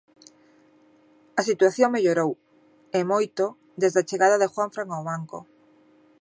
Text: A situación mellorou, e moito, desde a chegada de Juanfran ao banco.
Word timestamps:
A 1.39 1.41
situación 1.49 1.89
mellorou, 1.95 2.31
e 2.97 2.99
moito, 3.11 3.45
desde 3.81 3.99
a 4.01 4.07
chegada 4.09 4.37
de 4.41 4.51
Juanfran 4.53 4.89
ao 4.91 5.05
banco. 5.11 5.37